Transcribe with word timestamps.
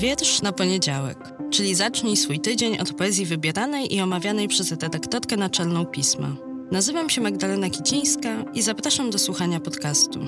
Wiersz 0.00 0.42
na 0.42 0.52
poniedziałek, 0.52 1.18
czyli 1.50 1.74
zacznij 1.74 2.16
swój 2.16 2.40
tydzień 2.40 2.78
od 2.78 2.92
poezji 2.92 3.26
wybieranej 3.26 3.94
i 3.94 4.00
omawianej 4.00 4.48
przez 4.48 4.70
redaktorkę 4.70 5.36
naczelną 5.36 5.86
pisma. 5.86 6.36
Nazywam 6.72 7.10
się 7.10 7.20
Magdalena 7.20 7.70
Kicińska 7.70 8.44
i 8.54 8.62
zapraszam 8.62 9.10
do 9.10 9.18
słuchania 9.18 9.60
podcastu. 9.60 10.20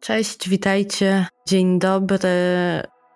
Cześć, 0.00 0.48
witajcie. 0.48 1.26
Dzień 1.48 1.78
dobry. 1.78 2.28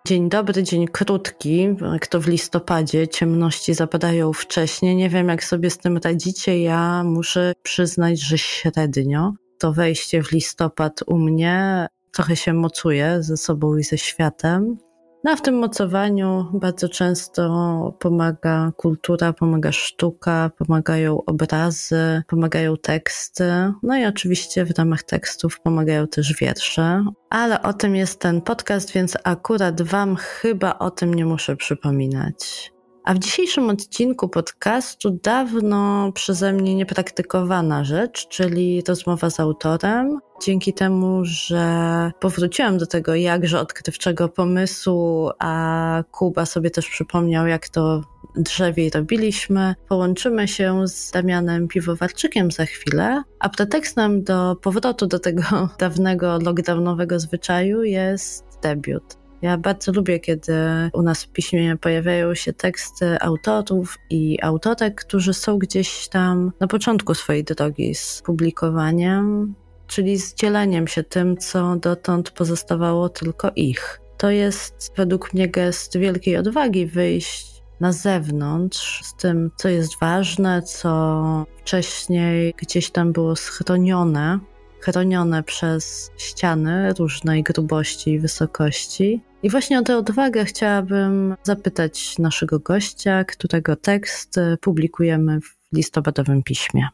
Dzień 0.07 0.29
dobry, 0.29 0.63
dzień 0.63 0.87
krótki, 0.87 1.69
jak 1.93 2.07
to 2.07 2.21
w 2.21 2.29
listopadzie, 2.29 3.09
ciemności 3.09 3.75
zapadają 3.75 4.33
wcześniej. 4.33 4.97
Nie 4.97 5.09
wiem, 5.09 5.29
jak 5.29 5.45
sobie 5.45 5.71
z 5.71 5.79
tym 5.79 5.97
radzicie. 5.97 6.63
Ja 6.63 7.05
muszę 7.05 7.53
przyznać, 7.63 8.21
że 8.21 8.39
średnio 8.39 9.33
to 9.59 9.73
wejście 9.73 10.23
w 10.23 10.33
listopad 10.33 11.01
u 11.07 11.19
mnie 11.19 11.87
trochę 12.12 12.37
się 12.37 12.53
mocuje 12.55 13.23
ze 13.23 13.37
sobą 13.37 13.77
i 13.77 13.83
ze 13.85 13.99
światem. 13.99 14.77
No 15.25 15.30
a 15.30 15.37
w 15.37 15.43
tym 15.43 15.55
mocowaniu 15.55 16.47
bardzo 16.53 16.89
często 16.89 17.97
pomaga 17.99 18.73
kultura, 18.77 19.33
pomaga 19.33 19.73
sztuka, 19.73 20.51
pomagają 20.59 21.25
obrazy, 21.25 22.23
pomagają 22.27 22.77
teksty. 22.77 23.45
No 23.83 23.99
i 23.99 24.05
oczywiście 24.07 24.65
w 24.65 24.79
ramach 24.79 25.02
tekstów 25.02 25.61
pomagają 25.61 26.07
też 26.07 26.35
wiersze. 26.41 27.05
Ale 27.30 27.63
o 27.63 27.73
tym 27.73 27.97
jest 27.97 28.21
ten 28.21 28.41
podcast, 28.41 28.93
więc 28.93 29.16
akurat 29.25 29.83
Wam 29.83 30.16
chyba 30.16 30.79
o 30.79 30.91
tym 30.91 31.15
nie 31.15 31.27
muszę 31.27 31.57
przypominać. 31.57 32.73
A 33.09 33.15
w 33.15 33.19
dzisiejszym 33.19 33.71
odcinku 33.71 34.29
podcastu 34.29 35.19
dawno 35.23 36.12
przeze 36.12 36.53
mnie 36.53 36.75
niepraktykowana 36.75 37.85
rzecz, 37.85 38.29
czyli 38.29 38.83
rozmowa 38.89 39.30
z 39.30 39.41
autorem. 39.41 40.19
Dzięki 40.43 40.73
temu, 40.73 41.21
że 41.25 42.13
powróciłam 42.21 42.79
do 42.79 42.87
tego 42.87 43.15
jakże 43.15 43.60
odkrywczego 43.60 44.29
pomysłu, 44.29 45.30
a 45.38 46.02
Kuba 46.10 46.47
sobie 46.47 46.71
też 46.71 46.88
przypomniał, 46.88 47.47
jak 47.47 47.69
to 47.69 48.02
drzewiej 48.37 48.91
robiliśmy. 48.91 49.75
Połączymy 49.88 50.49
się 50.49 50.88
z 50.88 51.10
Damianem 51.10 51.69
Piwowarczykiem 51.69 52.51
za 52.51 52.65
chwilę, 52.65 53.23
a 53.38 53.49
pretekstem 53.49 54.25
do 54.25 54.57
powrotu 54.57 55.07
do 55.07 55.19
tego 55.19 55.43
dawnego 55.79 56.38
lockdownowego 56.43 57.21
zwyczaju 57.21 57.82
jest 57.82 58.45
debiut. 58.63 59.18
Ja 59.43 59.59
bardzo 59.59 59.93
lubię, 59.93 60.21
kiedy 60.21 60.53
u 60.93 61.03
nas 61.03 61.25
w 61.25 61.29
piśmie 61.29 61.77
pojawiają 61.77 62.35
się 62.35 62.53
teksty 62.53 63.21
autorów 63.21 63.99
i 64.11 64.39
autorek, 64.43 65.05
którzy 65.05 65.34
są 65.34 65.59
gdzieś 65.59 66.09
tam 66.09 66.53
na 66.61 66.67
początku 66.67 67.15
swojej 67.15 67.44
drogi 67.44 67.94
z 67.94 68.22
publikowaniem, 68.25 69.55
czyli 69.87 70.19
z 70.19 70.34
dzieleniem 70.34 70.87
się 70.87 71.03
tym, 71.03 71.37
co 71.37 71.77
dotąd 71.77 72.31
pozostawało 72.31 73.09
tylko 73.09 73.50
ich. 73.56 74.00
To 74.16 74.31
jest 74.31 74.93
według 74.97 75.34
mnie 75.34 75.49
gest 75.49 75.99
wielkiej 75.99 76.37
odwagi 76.37 76.87
wyjść 76.87 77.62
na 77.81 77.93
zewnątrz 77.93 79.05
z 79.05 79.15
tym, 79.15 79.50
co 79.56 79.69
jest 79.69 80.00
ważne, 80.00 80.62
co 80.62 81.47
wcześniej 81.56 82.55
gdzieś 82.56 82.91
tam 82.91 83.12
było 83.12 83.37
schronione, 83.37 84.39
chronione 84.81 85.43
przez 85.43 86.11
ściany 86.16 86.93
różnej 86.93 87.43
grubości 87.43 88.11
i 88.11 88.19
wysokości. 88.19 89.21
I 89.43 89.50
właśnie 89.50 89.78
o 89.78 89.83
tę 89.83 89.97
odwagę 89.97 90.44
chciałabym 90.44 91.34
zapytać 91.43 92.19
naszego 92.19 92.59
gościa, 92.59 93.25
którego 93.25 93.77
tekst 93.77 94.41
publikujemy 94.61 95.41
w 95.41 95.77
listopadowym 95.77 96.43
piśmie. 96.43 96.89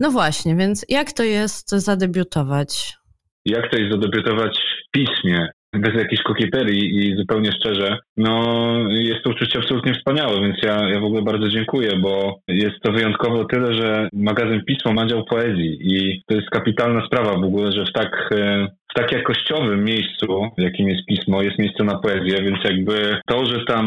No 0.00 0.10
właśnie, 0.10 0.56
więc 0.56 0.86
jak 0.88 1.12
to 1.12 1.22
jest 1.22 1.70
zadebiutować? 1.70 2.96
Jak 3.44 3.70
to 3.70 3.76
jest 3.78 3.92
zadebiutować 3.92 4.58
w 4.58 4.90
piśmie? 4.90 5.48
bez 5.78 5.94
jakiejś 5.94 6.22
kokieterii 6.22 6.98
i 6.98 7.16
zupełnie 7.16 7.52
szczerze, 7.52 7.98
no 8.16 8.64
jest 8.88 9.24
to 9.24 9.30
uczucie 9.30 9.58
absolutnie 9.58 9.94
wspaniałe, 9.94 10.40
więc 10.40 10.56
ja, 10.62 10.88
ja 10.88 11.00
w 11.00 11.04
ogóle 11.04 11.22
bardzo 11.22 11.48
dziękuję, 11.48 11.96
bo 11.96 12.40
jest 12.48 12.80
to 12.82 12.92
wyjątkowo 12.92 13.44
tyle, 13.44 13.74
że 13.74 14.08
magazyn 14.12 14.64
Pismo 14.64 14.92
ma 14.92 15.06
dział 15.06 15.24
poezji 15.24 15.78
i 15.80 16.22
to 16.26 16.34
jest 16.34 16.50
kapitalna 16.50 17.06
sprawa 17.06 17.38
w 17.38 17.44
ogóle, 17.44 17.72
że 17.72 17.84
w 17.84 17.92
tak 17.92 18.30
e, 18.32 18.68
tak 18.96 19.12
jakościowym 19.12 19.84
miejscu, 19.84 20.50
jakim 20.58 20.88
jest 20.88 21.06
pismo, 21.06 21.42
jest 21.42 21.58
miejsce 21.58 21.84
na 21.84 21.98
poezję, 21.98 22.42
więc 22.42 22.58
jakby 22.64 23.20
to, 23.26 23.46
że 23.46 23.64
tam 23.64 23.86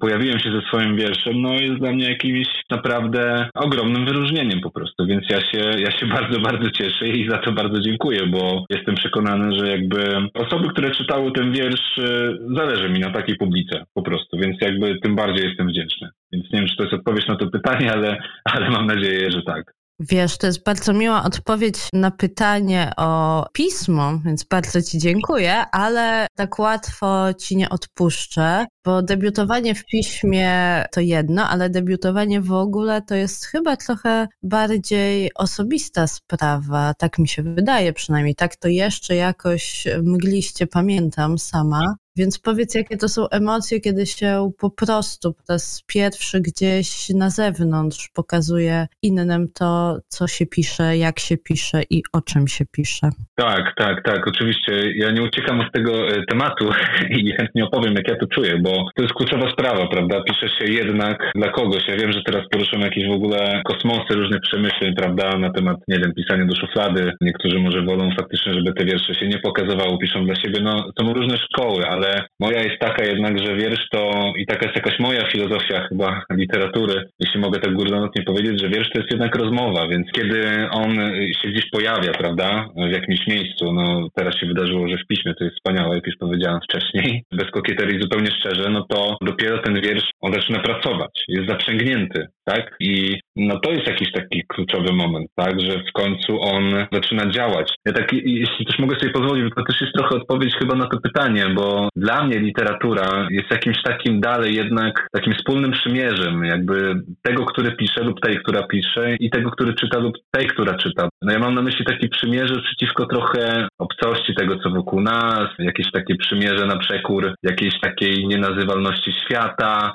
pojawiłem 0.00 0.38
się 0.38 0.50
ze 0.52 0.60
swoim 0.60 0.96
wierszem, 0.96 1.42
no 1.42 1.52
jest 1.52 1.74
dla 1.74 1.92
mnie 1.92 2.08
jakimś 2.08 2.48
naprawdę 2.70 3.48
ogromnym 3.54 4.04
wyróżnieniem 4.06 4.60
po 4.60 4.70
prostu, 4.70 5.06
więc 5.06 5.24
ja 5.30 5.40
się, 5.40 5.80
ja 5.80 5.90
się 5.90 6.06
bardzo, 6.16 6.40
bardzo 6.40 6.70
cieszę 6.70 7.08
i 7.08 7.30
za 7.30 7.38
to 7.38 7.52
bardzo 7.52 7.80
dziękuję, 7.80 8.26
bo 8.26 8.64
jestem 8.70 8.94
przekonany, 8.94 9.58
że 9.58 9.68
jakby 9.68 9.98
osoby, 10.34 10.68
które 10.68 10.90
czytały 10.90 11.32
ten 11.32 11.52
wiersz, 11.52 11.98
y, 11.98 12.38
zależy 12.56 12.88
mi 12.88 13.00
na 13.00 13.10
takiej 13.10 13.36
publice 13.36 13.84
po 13.94 14.02
prostu, 14.02 14.36
więc 14.38 14.56
jakby 14.60 14.98
tym 15.00 15.16
bardziej 15.16 15.48
jestem 15.48 15.68
wdzięczny. 15.68 16.08
Więc 16.32 16.44
nie 16.52 16.58
wiem, 16.58 16.68
czy 16.68 16.76
to 16.76 16.82
jest 16.82 16.94
odpowiedź 16.94 17.26
na 17.26 17.36
to 17.36 17.50
pytanie, 17.50 17.92
ale, 17.92 18.16
ale 18.44 18.70
mam 18.70 18.86
nadzieję, 18.86 19.30
że 19.30 19.42
tak. 19.42 19.77
Wiesz, 20.00 20.38
to 20.38 20.46
jest 20.46 20.64
bardzo 20.64 20.92
miła 20.92 21.24
odpowiedź 21.24 21.78
na 21.92 22.10
pytanie 22.10 22.92
o 22.96 23.46
pismo, 23.52 24.18
więc 24.24 24.44
bardzo 24.44 24.82
Ci 24.82 24.98
dziękuję, 24.98 25.64
ale 25.72 26.26
tak 26.34 26.58
łatwo 26.58 27.34
Ci 27.34 27.56
nie 27.56 27.68
odpuszczę, 27.68 28.66
bo 28.84 29.02
debiutowanie 29.02 29.74
w 29.74 29.84
piśmie 29.84 30.84
to 30.92 31.00
jedno, 31.00 31.48
ale 31.48 31.70
debiutowanie 31.70 32.40
w 32.40 32.52
ogóle 32.52 33.02
to 33.02 33.14
jest 33.14 33.46
chyba 33.46 33.76
trochę 33.76 34.28
bardziej 34.42 35.30
osobista 35.34 36.06
sprawa. 36.06 36.94
Tak 36.98 37.18
mi 37.18 37.28
się 37.28 37.42
wydaje 37.42 37.92
przynajmniej. 37.92 38.34
Tak 38.34 38.56
to 38.56 38.68
jeszcze 38.68 39.16
jakoś 39.16 39.84
mgliście 40.02 40.66
pamiętam 40.66 41.38
sama. 41.38 41.96
Więc 42.18 42.38
powiedz, 42.38 42.74
jakie 42.74 42.96
to 42.96 43.08
są 43.08 43.28
emocje, 43.28 43.80
kiedy 43.80 44.06
się 44.06 44.50
po 44.58 44.70
prostu 44.70 45.32
po 45.32 45.42
raz 45.48 45.84
pierwszy 45.86 46.40
gdzieś 46.40 47.08
na 47.08 47.30
zewnątrz 47.30 48.08
pokazuje 48.14 48.86
innym 49.02 49.48
to, 49.54 49.98
co 50.08 50.26
się 50.26 50.46
pisze, 50.46 50.96
jak 50.96 51.18
się 51.18 51.36
pisze 51.36 51.82
i 51.90 52.02
o 52.12 52.20
czym 52.20 52.48
się 52.48 52.64
pisze. 52.72 53.10
Tak, 53.34 53.74
tak, 53.76 54.04
tak. 54.04 54.28
Oczywiście 54.28 54.72
ja 54.96 55.10
nie 55.10 55.22
uciekam 55.22 55.60
od 55.60 55.72
tego 55.72 56.08
e, 56.08 56.24
tematu 56.30 56.70
i 57.18 57.32
chętnie 57.32 57.64
opowiem, 57.64 57.94
jak 57.94 58.08
ja 58.08 58.16
to 58.16 58.26
czuję, 58.26 58.58
bo 58.62 58.70
to 58.96 59.02
jest 59.02 59.14
kluczowa 59.14 59.50
sprawa, 59.50 59.86
prawda? 59.86 60.22
Pisze 60.22 60.48
się 60.48 60.72
jednak 60.72 61.30
dla 61.34 61.48
kogoś. 61.48 61.88
Ja 61.88 61.96
wiem, 61.96 62.12
że 62.12 62.22
teraz 62.26 62.42
poruszam 62.50 62.80
jakieś 62.80 63.08
w 63.08 63.18
ogóle 63.18 63.62
kosmosy 63.64 64.14
różnych 64.14 64.40
przemyśleń, 64.40 64.94
prawda, 64.94 65.38
na 65.38 65.50
temat, 65.50 65.76
nie 65.88 65.98
wiem, 65.98 66.12
pisania 66.14 66.44
do 66.44 66.56
szuflady. 66.56 67.12
Niektórzy 67.20 67.58
może 67.58 67.82
wolą 67.82 68.10
faktycznie, 68.18 68.54
żeby 68.54 68.72
te 68.72 68.84
wiersze 68.84 69.14
się 69.14 69.28
nie 69.28 69.38
pokazywały, 69.38 69.98
piszą 69.98 70.24
dla 70.24 70.34
siebie. 70.34 70.60
No, 70.62 70.90
są 71.00 71.12
różne 71.12 71.36
szkoły, 71.36 71.86
ale 71.88 72.07
ale 72.08 72.28
moja 72.40 72.62
jest 72.62 72.78
taka 72.80 73.04
jednak, 73.04 73.38
że 73.38 73.56
wiersz 73.56 73.88
to 73.92 74.32
i 74.36 74.46
taka 74.46 74.66
jest 74.66 74.76
jakaś 74.76 74.98
moja 74.98 75.26
filozofia 75.26 75.88
chyba 75.88 76.22
literatury, 76.30 77.08
jeśli 77.20 77.40
mogę 77.40 77.60
tak 77.60 77.74
górnolotnie 77.74 78.22
powiedzieć, 78.22 78.60
że 78.60 78.68
wiersz 78.68 78.90
to 78.90 78.98
jest 78.98 79.10
jednak 79.10 79.36
rozmowa, 79.36 79.88
więc 79.88 80.06
kiedy 80.12 80.68
on 80.70 80.96
się 81.42 81.48
gdzieś 81.48 81.70
pojawia, 81.70 82.12
prawda, 82.12 82.68
w 82.76 82.92
jakimś 82.92 83.26
miejscu, 83.26 83.72
no 83.72 84.08
teraz 84.14 84.36
się 84.36 84.46
wydarzyło, 84.46 84.88
że 84.88 84.96
w 84.96 85.06
piśmie 85.06 85.34
to 85.34 85.44
jest 85.44 85.56
wspaniałe, 85.56 85.94
jak 85.94 86.06
już 86.06 86.16
powiedziałem 86.16 86.60
wcześniej, 86.60 87.22
bez 87.40 87.50
kokieterii 87.50 88.02
zupełnie 88.02 88.30
szczerze, 88.30 88.70
no 88.70 88.86
to 88.88 89.16
dopiero 89.22 89.58
ten 89.58 89.80
wiersz, 89.80 90.10
on 90.20 90.32
zaczyna 90.32 90.58
pracować, 90.58 91.24
jest 91.28 91.48
zaprzęgnięty, 91.48 92.26
tak? 92.44 92.76
I 92.80 93.20
no 93.38 93.60
to 93.60 93.70
jest 93.70 93.86
jakiś 93.86 94.12
taki 94.12 94.42
kluczowy 94.48 94.92
moment, 94.92 95.30
tak, 95.34 95.60
że 95.60 95.82
w 95.90 95.92
końcu 95.92 96.40
on 96.40 96.86
zaczyna 96.92 97.30
działać. 97.30 97.74
Ja 97.86 97.92
tak, 97.92 98.12
jeśli 98.12 98.66
też 98.66 98.78
mogę 98.78 98.96
sobie 99.00 99.12
pozwolić, 99.12 99.54
to 99.54 99.62
też 99.62 99.80
jest 99.80 99.92
trochę 99.92 100.16
odpowiedź 100.16 100.54
chyba 100.54 100.74
na 100.74 100.86
to 100.86 101.00
pytanie, 101.00 101.46
bo 101.54 101.88
dla 101.96 102.24
mnie 102.24 102.38
literatura 102.38 103.28
jest 103.30 103.50
jakimś 103.50 103.82
takim 103.82 104.20
dalej 104.20 104.54
jednak 104.54 105.06
takim 105.12 105.32
wspólnym 105.32 105.72
przymierzem, 105.72 106.44
jakby 106.44 106.94
tego, 107.22 107.44
który 107.44 107.72
pisze 107.72 108.04
lub 108.04 108.20
tej, 108.20 108.38
która 108.38 108.62
pisze 108.62 109.16
i 109.20 109.30
tego, 109.30 109.50
który 109.50 109.74
czyta 109.74 109.98
lub 109.98 110.14
tej, 110.30 110.46
która 110.46 110.74
czyta. 110.74 111.08
No 111.22 111.32
ja 111.32 111.38
mam 111.38 111.54
na 111.54 111.62
myśli 111.62 111.84
takie 111.84 112.08
przymierze 112.08 112.60
przeciwko 112.62 113.06
trochę 113.06 113.68
obcości 113.78 114.34
tego, 114.34 114.58
co 114.58 114.70
wokół 114.70 115.00
nas, 115.00 115.48
jakieś 115.58 115.90
takie 115.92 116.16
przymierze 116.16 116.66
na 116.66 116.76
przekór 116.76 117.34
jakiejś 117.42 117.80
takiej 117.80 118.26
nienazywalności 118.26 119.12
świata, 119.12 119.94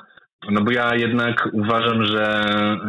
no 0.50 0.60
bo 0.60 0.72
ja 0.72 0.94
jednak 0.94 1.48
uważam, 1.52 2.04
że 2.04 2.40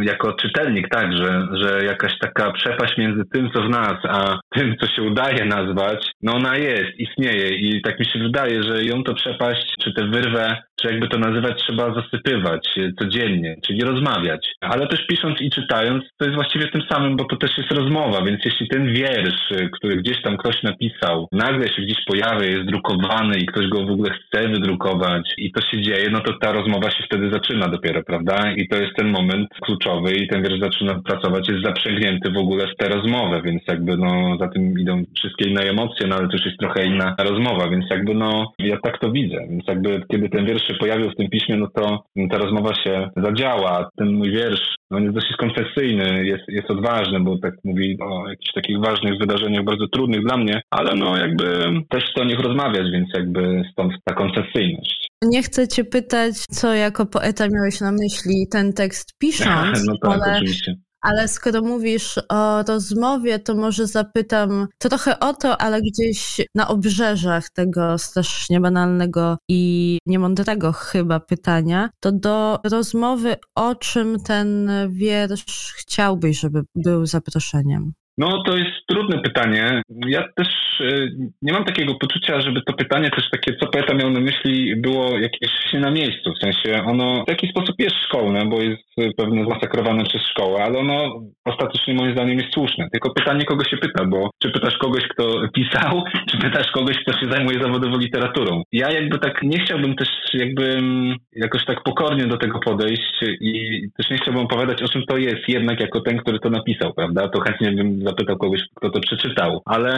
jako 0.02 0.34
czytelnik 0.34 0.90
tak, 0.90 1.18
że, 1.18 1.48
że 1.52 1.86
jakaś 1.86 2.20
taka 2.20 2.52
przepaść 2.52 2.98
między 2.98 3.24
tym, 3.34 3.50
co 3.54 3.62
w 3.62 3.70
nas, 3.70 3.98
a 4.04 4.40
tym, 4.56 4.76
co 4.82 4.88
się 4.88 5.02
udaje 5.02 5.46
nazwać, 5.46 6.12
no 6.22 6.34
ona 6.34 6.58
jest, 6.58 7.00
istnieje 7.00 7.50
i 7.50 7.82
tak 7.82 8.00
mi 8.00 8.06
się 8.06 8.20
wydaje, 8.20 8.64
że 8.64 8.84
ją 8.84 9.04
to 9.04 9.14
przepaść, 9.14 9.74
czy 9.82 9.94
tę 9.94 10.08
wyrwę, 10.08 10.58
czy 10.82 10.88
jakby 10.88 11.08
to 11.08 11.18
nazywać, 11.18 11.64
trzeba 11.64 11.94
zasypywać 11.94 12.76
codziennie, 13.00 13.56
czyli 13.68 13.82
rozmawiać. 13.82 14.48
Ale 14.62 14.88
też 14.88 15.08
pisząc 15.08 15.42
i 15.42 15.50
czytając, 15.50 16.04
to 16.18 16.26
jest 16.26 16.36
właściwie 16.36 16.68
tym 16.68 16.82
samym, 16.90 17.16
bo 17.18 17.24
to 17.26 17.36
też 17.36 17.58
jest 17.58 17.72
rozmowa, 17.72 18.26
więc 18.26 18.46
jeśli 18.46 18.68
ten 18.68 18.94
wiersz, 18.94 19.54
który 19.72 19.98
gdzieś 19.98 20.22
tam 20.22 20.38
ktoś 20.38 20.64
napisał, 20.64 21.28
nagle 21.32 21.68
się 21.68 21.82
gdzieś 21.82 21.98
pojawia, 22.06 22.46
jest 22.46 22.66
drukowany 22.66 23.38
i 23.38 23.46
ktoś 23.46 23.68
go 23.68 23.86
w 23.86 23.92
ogóle 23.92 24.12
chce 24.14 24.50
wydrukować 24.50 25.34
i 25.38 25.52
to 25.52 25.62
się 25.62 25.82
dzieje, 25.82 26.10
no 26.12 26.20
to 26.20 26.34
ta 26.34 26.52
rozmowa 26.52 26.92
się 26.92 27.04
wtedy 27.04 27.30
zaczyna 27.32 27.45
zaczyna 27.46 27.68
dopiero, 27.68 28.04
prawda? 28.04 28.52
I 28.56 28.68
to 28.68 28.76
jest 28.76 28.96
ten 28.96 29.10
moment 29.10 29.48
kluczowy 29.62 30.14
i 30.14 30.28
ten 30.28 30.44
wiersz 30.44 30.60
zaczyna 30.60 31.02
pracować, 31.06 31.50
jest 31.50 31.64
zaprzęgnięty 31.64 32.32
w 32.32 32.38
ogóle 32.38 32.68
w 32.68 32.76
tę 32.76 32.90
rozmowę, 32.90 33.42
więc 33.42 33.62
jakby 33.68 33.98
no 33.98 34.38
za 34.40 34.48
tym 34.48 34.80
idą 34.80 35.04
wszystkie 35.18 35.50
inne 35.50 35.62
emocje, 35.62 36.08
no 36.08 36.16
ale 36.16 36.30
też 36.30 36.46
jest 36.46 36.58
trochę 36.58 36.86
inna 36.86 37.16
rozmowa, 37.20 37.70
więc 37.70 37.86
jakby 37.90 38.14
no 38.14 38.52
ja 38.60 38.78
tak 38.84 39.00
to 39.00 39.12
widzę, 39.12 39.38
więc 39.50 39.64
jakby 39.68 40.04
kiedy 40.12 40.30
ten 40.30 40.46
wiersz 40.46 40.68
się 40.68 40.74
pojawił 40.74 41.10
w 41.10 41.16
tym 41.16 41.30
piśmie, 41.30 41.58
no 41.58 41.68
to 41.76 42.04
ta 42.32 42.38
rozmowa 42.38 42.76
się 42.84 43.10
zadziała. 43.16 43.90
Ten 43.98 44.14
mój 44.14 44.32
wiersz, 44.32 44.76
no 44.92 45.00
jest 45.00 45.16
dosyć 45.16 45.36
konfesyjny, 45.38 46.26
jest, 46.26 46.44
jest 46.48 46.72
odważny, 46.72 47.20
bo 47.20 47.38
tak 47.38 47.54
mówi 47.64 47.98
o 48.02 48.30
jakichś 48.30 48.54
takich 48.54 48.80
ważnych 48.80 49.20
wydarzeniach, 49.20 49.64
bardzo 49.64 49.88
trudnych 49.88 50.22
dla 50.22 50.38
mnie, 50.38 50.62
ale 50.72 50.96
no 50.96 51.18
jakby 51.18 51.46
też 51.90 52.04
chcę 52.04 52.22
o 52.22 52.26
nich 52.26 52.40
rozmawiać, 52.40 52.92
więc 52.92 53.08
jakby 53.14 53.64
stąd 53.72 53.94
ta 54.04 54.16
konfesyjność. 54.16 55.06
Nie 55.22 55.44
chcę 55.44 55.68
cię 55.68 55.84
pytać, 55.84 56.36
co 56.52 56.74
jako 56.74 57.06
poeta 57.06 57.48
miałeś 57.48 57.82
na 57.82 57.92
myśli 57.92 58.48
ten 58.52 58.74
tekst 58.74 59.14
pisząc, 59.18 59.84
no 59.88 59.94
tak, 60.02 60.22
ale 60.22 60.36
oczywiście. 60.36 60.76
Ale 61.02 61.28
skoro 61.28 61.62
mówisz 61.62 62.20
o 62.30 62.64
rozmowie, 62.64 63.40
to 63.40 63.56
może 63.56 63.88
zapytam 63.88 64.68
trochę 64.80 65.20
o 65.20 65.34
to, 65.34 65.62
ale 65.62 65.82
gdzieś 65.82 66.42
na 66.56 66.68
obrzeżach 66.68 67.50
tego 67.50 67.98
strasznie 67.98 68.60
banalnego 68.60 69.38
i 69.50 69.98
niemądrego 70.06 70.72
chyba 70.72 71.20
pytania, 71.20 71.90
to 72.00 72.12
do 72.12 72.60
rozmowy 72.64 73.36
o 73.56 73.76
czym 73.76 74.20
ten 74.20 74.70
wiersz 74.90 75.74
chciałbyś, 75.78 76.40
żeby 76.40 76.62
był 76.76 77.06
zaproszeniem? 77.06 77.94
No, 78.18 78.44
to 78.46 78.58
jest 78.58 78.75
trudne 78.86 79.22
pytanie. 79.22 79.82
Ja 80.08 80.24
też 80.36 80.48
e, 80.82 81.08
nie 81.42 81.54
mam 81.54 81.66
takiego 81.66 81.96
poczucia, 81.96 82.42
żeby 82.42 82.62
to 82.62 82.74
pytanie 82.74 83.10
też 83.10 83.30
takie, 83.32 83.58
co 83.60 83.68
poeta 83.68 83.94
miał 83.94 84.10
na 84.10 84.20
myśli, 84.20 84.76
było 84.76 85.20
jakieś 85.20 85.74
na 85.74 85.92
miejscu. 85.92 86.34
W 86.34 86.40
sensie 86.40 86.84
ono 86.86 87.24
w 87.28 87.30
jakiś 87.30 87.50
sposób 87.50 87.76
jest 87.80 87.96
szkolne, 87.96 88.46
bo 88.46 88.62
jest 88.62 89.16
pewnie 89.18 89.46
zmasakrowane 89.46 90.04
przez 90.04 90.22
szkołę, 90.22 90.64
ale 90.64 90.80
ono 90.80 91.22
ostatecznie 91.46 91.94
moim 91.94 92.14
zdaniem 92.14 92.40
jest 92.40 92.54
słuszne. 92.54 92.90
Tylko 92.92 93.14
pytanie, 93.14 93.46
kogo 93.46 93.64
się 93.64 93.78
pyta, 93.78 94.06
bo 94.06 94.30
czy 94.42 94.52
pytasz 94.52 94.78
kogoś, 94.78 95.08
kto 95.08 95.48
pisał, 95.54 96.04
czy 96.30 96.38
pytasz 96.38 96.72
kogoś, 96.72 96.98
kto 96.98 97.20
się 97.20 97.32
zajmuje 97.32 97.60
zawodowo 97.60 97.98
literaturą. 97.98 98.64
Ja 98.72 98.92
jakby 98.92 99.20
tak 99.20 99.44
nie 99.44 99.60
chciałbym 99.60 99.96
też 99.96 100.10
jakby 100.34 100.64
mm, 100.64 101.16
jakoś 101.36 101.66
tak 101.66 101.84
pokornie 101.84 102.28
do 102.28 102.38
tego 102.38 102.60
podejść 102.60 103.24
i 103.42 103.82
też 103.98 104.10
nie 104.10 104.18
chciałbym 104.18 104.44
opowiadać 104.44 104.84
o 104.84 104.88
czym 104.88 105.04
to 105.06 105.18
jest 105.18 105.50
jednak 105.50 105.80
jako 105.80 106.02
ten, 106.02 106.18
który 106.18 106.40
to 106.40 106.50
napisał, 106.50 106.94
prawda? 106.94 107.28
To 107.28 107.42
chętnie 107.42 107.72
bym 107.72 108.02
zapytał 108.02 108.38
kogoś, 108.38 108.62
kto 108.76 108.90
to 108.90 109.00
przeczytał. 109.00 109.62
Ale 109.66 109.94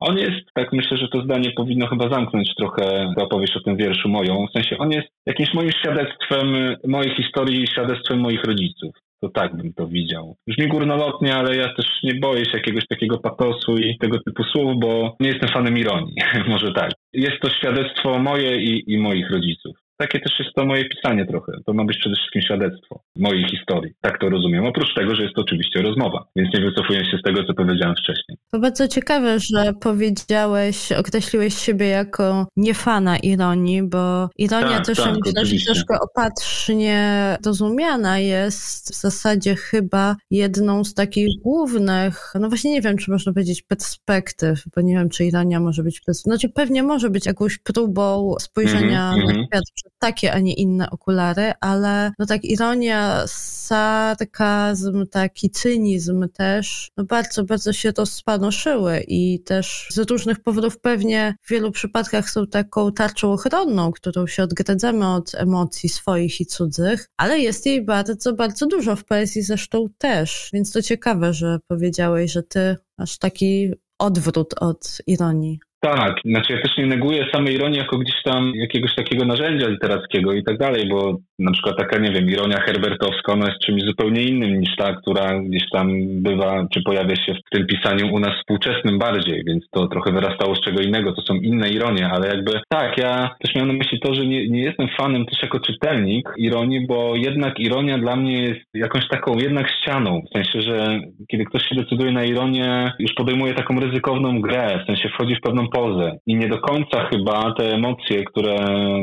on 0.00 0.18
jest, 0.18 0.40
tak 0.54 0.72
myślę, 0.72 0.96
że 0.96 1.08
to 1.08 1.22
zdanie 1.22 1.50
powinno 1.50 1.86
chyba 1.86 2.08
zamknąć 2.08 2.54
trochę 2.54 3.14
opowieść 3.16 3.56
o 3.56 3.60
tym 3.60 3.76
wierszu 3.76 4.08
moją. 4.08 4.46
W 4.46 4.52
sensie 4.52 4.78
on 4.78 4.92
jest 4.92 5.08
jakimś 5.26 5.54
moim 5.54 5.70
świadectwem 5.72 6.76
mojej 6.86 7.14
historii, 7.14 7.66
świadectwem 7.66 8.20
moich 8.20 8.44
rodziców. 8.44 8.94
To 9.22 9.28
tak 9.28 9.56
bym 9.56 9.72
to 9.72 9.86
widział. 9.86 10.36
Brzmi 10.46 10.68
górnolotnie, 10.68 11.34
ale 11.34 11.56
ja 11.56 11.74
też 11.74 11.86
nie 12.02 12.14
boję 12.14 12.44
się 12.44 12.50
jakiegoś 12.54 12.86
takiego 12.86 13.18
patosu 13.18 13.76
i 13.76 13.98
tego 13.98 14.18
typu 14.26 14.44
słów, 14.44 14.80
bo 14.80 15.16
nie 15.20 15.28
jestem 15.28 15.48
fanem 15.48 15.78
ironii. 15.78 16.14
Może 16.48 16.72
tak. 16.72 16.90
Jest 17.12 17.40
to 17.42 17.50
świadectwo 17.50 18.18
moje 18.18 18.56
i, 18.56 18.92
i 18.92 18.98
moich 18.98 19.30
rodziców 19.30 19.76
takie 20.00 20.20
też 20.20 20.38
jest 20.38 20.50
to 20.56 20.66
moje 20.66 20.84
pisanie 20.88 21.26
trochę. 21.26 21.52
To 21.66 21.72
ma 21.72 21.84
być 21.84 21.98
przede 21.98 22.16
wszystkim 22.16 22.42
świadectwo 22.42 23.02
mojej 23.16 23.48
historii. 23.48 23.92
Tak 24.00 24.20
to 24.20 24.28
rozumiem. 24.28 24.66
Oprócz 24.66 24.94
tego, 24.94 25.14
że 25.14 25.22
jest 25.22 25.34
to 25.34 25.42
oczywiście 25.42 25.82
rozmowa, 25.82 26.24
więc 26.36 26.54
nie 26.54 26.60
wycofuję 26.60 27.04
się 27.10 27.18
z 27.18 27.22
tego, 27.22 27.44
co 27.44 27.54
powiedziałem 27.54 27.94
wcześniej. 27.96 28.38
To 28.52 28.58
bardzo 28.58 28.88
ciekawe, 28.88 29.38
że 29.38 29.72
powiedziałeś, 29.80 30.92
określiłeś 30.92 31.54
siebie 31.54 31.86
jako 31.86 32.46
niefana 32.56 33.18
ironii, 33.18 33.82
bo 33.82 34.28
ironia 34.38 34.76
tak, 34.76 34.86
też 34.86 34.98
tak, 34.98 35.14
myślę, 35.26 35.46
że 35.46 35.64
troszkę 35.64 35.94
opatrznie 36.00 37.36
rozumiana 37.46 38.18
jest 38.18 38.94
w 38.94 39.00
zasadzie 39.00 39.54
chyba 39.54 40.16
jedną 40.30 40.84
z 40.84 40.94
takich 40.94 41.28
głównych, 41.42 42.32
no 42.40 42.48
właśnie 42.48 42.72
nie 42.72 42.80
wiem, 42.80 42.96
czy 42.96 43.10
można 43.10 43.32
powiedzieć 43.32 43.62
perspektyw, 43.62 44.64
bo 44.76 44.80
nie 44.80 44.94
wiem, 44.94 45.08
czy 45.08 45.24
ironia 45.24 45.60
może 45.60 45.82
być, 45.82 46.00
znaczy 46.08 46.48
pewnie 46.48 46.82
może 46.82 47.10
być 47.10 47.26
jakąś 47.26 47.58
próbą 47.58 48.34
spojrzenia 48.40 49.12
mm 49.12 49.20
-hmm, 49.20 49.26
na 49.26 49.30
mhm. 49.30 49.46
świat 49.46 49.89
takie, 49.98 50.32
a 50.32 50.38
nie 50.38 50.54
inne 50.54 50.90
okulary, 50.90 51.52
ale 51.60 52.12
no 52.18 52.26
tak 52.26 52.44
ironia, 52.44 53.24
sarkazm, 53.26 55.06
taki 55.06 55.50
cynizm 55.50 56.28
też, 56.28 56.90
no 56.96 57.04
bardzo, 57.04 57.44
bardzo 57.44 57.72
się 57.72 57.92
rozpanoszyły 57.98 59.04
i 59.08 59.40
też 59.40 59.88
z 59.90 60.10
różnych 60.10 60.40
powodów 60.40 60.80
pewnie 60.80 61.34
w 61.42 61.50
wielu 61.50 61.70
przypadkach 61.70 62.30
są 62.30 62.46
taką 62.46 62.92
tarczą 62.92 63.32
ochronną, 63.32 63.92
którą 63.92 64.26
się 64.26 64.42
odgradzamy 64.42 65.14
od 65.14 65.34
emocji 65.34 65.88
swoich 65.88 66.40
i 66.40 66.46
cudzych, 66.46 67.08
ale 67.16 67.38
jest 67.38 67.66
jej 67.66 67.84
bardzo, 67.84 68.32
bardzo 68.32 68.66
dużo 68.66 68.96
w 68.96 69.04
poezji 69.04 69.42
zresztą 69.42 69.86
też, 69.98 70.50
więc 70.52 70.72
to 70.72 70.82
ciekawe, 70.82 71.34
że 71.34 71.58
powiedziałeś, 71.68 72.32
że 72.32 72.42
ty 72.42 72.76
masz 72.98 73.18
taki 73.18 73.72
odwrót 73.98 74.54
od 74.60 74.98
ironii. 75.06 75.60
Tak, 75.82 76.14
znaczy 76.24 76.52
ja 76.52 76.62
też 76.62 76.76
nie 76.78 76.86
neguję 76.86 77.26
samej 77.32 77.54
ironii 77.54 77.78
jako 77.78 77.98
gdzieś 77.98 78.22
tam 78.24 78.52
jakiegoś 78.54 78.94
takiego 78.94 79.24
narzędzia 79.24 79.68
literackiego 79.68 80.32
i 80.32 80.44
tak 80.44 80.58
dalej, 80.58 80.88
bo 80.88 81.16
na 81.38 81.52
przykład 81.52 81.78
taka, 81.78 81.98
nie 81.98 82.12
wiem, 82.12 82.30
ironia 82.30 82.60
herbertowska, 82.60 83.32
ona 83.32 83.46
jest 83.46 83.60
czymś 83.60 83.82
zupełnie 83.82 84.22
innym 84.22 84.60
niż 84.60 84.76
ta, 84.76 84.94
która 84.94 85.40
gdzieś 85.40 85.70
tam 85.72 85.88
bywa, 86.22 86.66
czy 86.72 86.82
pojawia 86.82 87.16
się 87.16 87.34
w 87.34 87.50
tym 87.56 87.66
pisaniu 87.66 88.14
u 88.14 88.18
nas 88.18 88.34
współczesnym 88.40 88.98
bardziej, 88.98 89.42
więc 89.46 89.64
to 89.70 89.86
trochę 89.88 90.12
wyrastało 90.12 90.56
z 90.56 90.60
czego 90.60 90.80
innego, 90.80 91.12
to 91.12 91.22
są 91.22 91.34
inne 91.34 91.70
ironie, 91.70 92.08
ale 92.08 92.28
jakby 92.28 92.52
tak, 92.68 92.98
ja 92.98 93.30
też 93.44 93.54
miałem 93.54 93.68
na 93.68 93.78
myśli 93.78 94.00
to, 94.00 94.14
że 94.14 94.26
nie, 94.26 94.48
nie 94.48 94.62
jestem 94.62 94.88
fanem 94.98 95.26
też 95.26 95.42
jako 95.42 95.60
czytelnik 95.60 96.28
ironii, 96.36 96.86
bo 96.86 97.16
jednak 97.16 97.60
ironia 97.60 97.98
dla 97.98 98.16
mnie 98.16 98.42
jest 98.42 98.60
jakąś 98.74 99.08
taką 99.08 99.38
jednak 99.38 99.70
ścianą, 99.70 100.22
w 100.30 100.32
sensie, 100.32 100.62
że 100.62 101.00
kiedy 101.30 101.44
ktoś 101.44 101.62
się 101.62 101.74
decyduje 101.74 102.12
na 102.12 102.24
ironię, 102.24 102.92
już 102.98 103.12
podejmuje 103.12 103.54
taką 103.54 103.80
ryzykowną 103.80 104.40
grę, 104.40 104.80
w 104.82 104.86
sensie 104.86 105.08
wchodzi 105.08 105.34
w 105.34 105.40
pewną 105.40 105.69
pozę 105.70 106.18
i 106.26 106.36
nie 106.36 106.48
do 106.48 106.58
końca 106.58 107.04
chyba 107.04 107.54
te 107.58 107.74
emocje, 107.74 108.24
które 108.24 108.56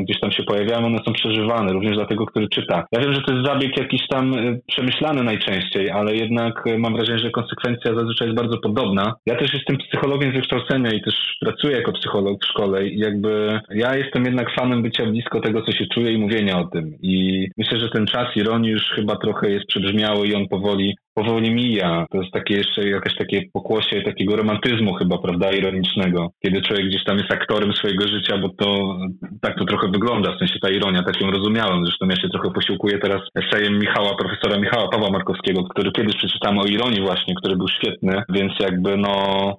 gdzieś 0.04 0.20
tam 0.20 0.32
się 0.32 0.42
pojawiają, 0.42 0.86
one 0.86 0.98
są 1.06 1.12
przeżywane, 1.12 1.72
również 1.72 1.96
dla 1.96 2.06
tego, 2.06 2.26
który 2.26 2.48
czyta. 2.48 2.84
Ja 2.92 3.00
wiem, 3.00 3.12
że 3.12 3.22
to 3.22 3.32
jest 3.32 3.46
zabieg 3.46 3.76
jakiś 3.76 4.08
tam 4.08 4.34
y, 4.34 4.60
przemyślany 4.66 5.22
najczęściej, 5.22 5.90
ale 5.90 6.16
jednak 6.16 6.66
y, 6.66 6.78
mam 6.78 6.94
wrażenie, 6.94 7.18
że 7.18 7.30
konsekwencja 7.30 7.94
zazwyczaj 7.94 8.28
jest 8.28 8.40
bardzo 8.40 8.58
podobna. 8.58 9.14
Ja 9.26 9.36
też 9.36 9.54
jestem 9.54 9.76
psychologiem 9.76 10.32
z 10.32 10.34
wykształcenia 10.34 10.90
i 10.90 11.02
też 11.02 11.14
pracuję 11.40 11.76
jako 11.76 11.92
psycholog 11.92 12.44
w 12.44 12.48
szkole 12.48 12.88
i 12.88 12.98
jakby 12.98 13.60
ja 13.70 13.96
jestem 13.96 14.24
jednak 14.24 14.54
fanem 14.54 14.82
bycia 14.82 15.06
blisko 15.06 15.40
tego, 15.40 15.62
co 15.62 15.72
się 15.72 15.86
czuje 15.94 16.12
i 16.12 16.18
mówienia 16.18 16.58
o 16.58 16.64
tym. 16.64 16.94
I 17.02 17.46
myślę, 17.56 17.80
że 17.80 17.88
ten 17.88 18.06
czas 18.06 18.36
ironii 18.36 18.70
już 18.70 18.82
chyba 18.82 19.16
trochę 19.16 19.50
jest 19.50 19.66
przebrzmiały 19.66 20.26
i 20.26 20.34
on 20.34 20.48
powoli 20.48 20.96
powoli 21.18 21.50
mija. 21.54 22.06
To 22.10 22.18
jest 22.22 22.32
takie 22.32 22.54
jeszcze 22.54 22.88
jakieś 22.88 23.16
takie 23.16 23.42
pokłosie 23.52 24.02
takiego 24.02 24.36
romantyzmu 24.36 24.94
chyba, 24.94 25.18
prawda, 25.18 25.52
ironicznego. 25.52 26.30
Kiedy 26.44 26.62
człowiek 26.62 26.86
gdzieś 26.86 27.04
tam 27.04 27.18
jest 27.18 27.32
aktorem 27.32 27.72
swojego 27.72 28.08
życia, 28.08 28.38
bo 28.38 28.48
to 28.48 28.98
tak 29.40 29.58
to 29.58 29.64
trochę 29.64 29.88
wygląda, 29.88 30.32
w 30.32 30.38
sensie 30.38 30.58
ta 30.62 30.70
ironia, 30.70 31.02
tak 31.02 31.20
ją 31.20 31.30
rozumiałem. 31.30 31.84
Zresztą 31.84 32.06
ja 32.08 32.16
się 32.16 32.28
trochę 32.28 32.50
posiłkuję 32.50 32.98
teraz 32.98 33.22
esejem 33.34 33.78
Michała, 33.78 34.16
profesora 34.16 34.60
Michała 34.60 34.88
Pawła 34.88 35.10
Markowskiego, 35.10 35.64
który 35.64 35.92
kiedyś 35.92 36.16
przeczytałem 36.16 36.58
o 36.58 36.64
ironii 36.64 37.00
właśnie, 37.00 37.34
który 37.34 37.56
był 37.56 37.68
świetny, 37.68 38.22
więc 38.28 38.52
jakby 38.60 38.96
no 38.96 39.12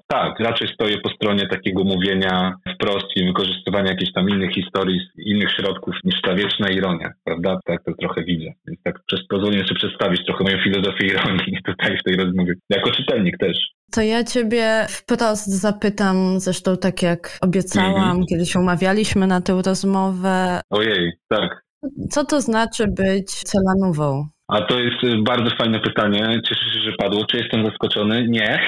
tak, 0.07 0.39
raczej 0.39 0.67
stoję 0.67 0.97
po 0.97 1.09
stronie 1.09 1.47
takiego 1.47 1.83
mówienia 1.83 2.53
wprost 2.75 3.07
i 3.15 3.25
wykorzystywania 3.25 3.91
jakichś 3.91 4.11
tam 4.11 4.29
innych 4.29 4.51
historii, 4.51 4.99
innych 5.25 5.51
środków 5.51 5.95
niż 6.03 6.21
ta 6.21 6.35
wieczna 6.35 6.69
ironia, 6.69 7.11
prawda? 7.23 7.59
Tak 7.65 7.83
to 7.83 7.91
trochę 7.93 8.23
widzę. 8.23 8.49
Więc 8.67 8.83
tak 8.83 8.99
pozwolę 9.29 9.63
sobie 9.63 9.75
przedstawić 9.75 10.25
trochę 10.25 10.43
moją 10.43 10.57
filozofię 10.63 11.05
ironii 11.05 11.48
tutaj 11.65 11.97
w 11.97 12.03
tej 12.03 12.15
rozmowie, 12.17 12.53
jako 12.69 12.91
czytelnik 12.91 13.37
też. 13.37 13.57
To 13.91 14.01
ja 14.01 14.23
ciebie 14.23 14.85
wprost 14.89 15.47
zapytam, 15.47 16.39
zresztą 16.39 16.77
tak 16.77 17.01
jak 17.01 17.37
obiecałam, 17.41 18.11
mm 18.11 18.25
kiedy 18.29 18.45
się 18.45 18.59
umawialiśmy 18.59 19.27
na 19.27 19.41
tę 19.41 19.61
rozmowę. 19.65 20.61
Ojej, 20.69 21.11
tak. 21.29 21.61
Co 22.09 22.25
to 22.25 22.41
znaczy 22.41 22.87
być 22.87 23.29
celanową? 23.29 24.27
A 24.49 24.61
to 24.61 24.79
jest 24.79 25.03
y, 25.03 25.17
bardzo 25.23 25.55
fajne 25.55 25.79
pytanie. 25.79 26.41
Cieszę 26.49 26.61
się, 26.73 26.79
że 26.79 26.91
padło. 26.97 27.25
Czy 27.25 27.37
jestem 27.37 27.65
zaskoczony? 27.65 28.27
Nie. 28.27 28.59